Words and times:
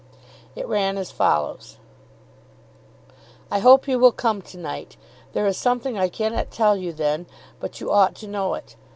It 0.55 0.65
ran 0.67 0.97
as 0.97 1.11
follows: 1.11 1.77
I 3.51 3.59
hope 3.59 3.87
you 3.87 3.99
will 3.99 4.11
come 4.11 4.41
to 4.41 4.57
night. 4.57 4.97
There 5.33 5.45
is 5.45 5.57
something 5.59 5.95
I 5.95 6.09
cannot 6.09 6.49
tell 6.49 6.75
you 6.75 6.91
then, 6.91 7.27
but 7.59 7.79
you 7.79 7.91
ought 7.91 8.15
to 8.15 8.27
know 8.27 8.55
it. 8.55 8.75